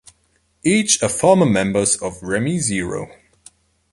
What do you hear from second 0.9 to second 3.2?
are former members of Remy Zero.